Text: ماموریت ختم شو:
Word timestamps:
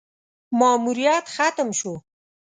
ماموریت 0.59 1.25
ختم 1.35 1.69
شو: 1.79 1.93